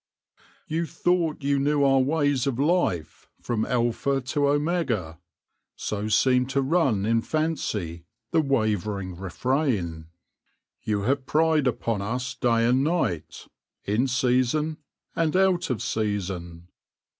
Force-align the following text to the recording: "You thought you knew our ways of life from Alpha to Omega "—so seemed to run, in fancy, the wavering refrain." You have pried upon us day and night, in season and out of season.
"You 0.67 0.87
thought 0.87 1.43
you 1.43 1.59
knew 1.59 1.83
our 1.83 1.99
ways 1.99 2.47
of 2.47 2.57
life 2.57 3.29
from 3.39 3.65
Alpha 3.65 4.19
to 4.19 4.47
Omega 4.47 5.19
"—so 5.75 6.07
seemed 6.07 6.49
to 6.49 6.61
run, 6.63 7.05
in 7.05 7.21
fancy, 7.21 8.05
the 8.31 8.41
wavering 8.41 9.15
refrain." 9.15 10.07
You 10.83 11.03
have 11.03 11.27
pried 11.27 11.67
upon 11.67 12.01
us 12.01 12.33
day 12.33 12.65
and 12.65 12.83
night, 12.83 13.45
in 13.85 14.07
season 14.07 14.77
and 15.15 15.35
out 15.35 15.69
of 15.69 15.83
season. 15.83 16.69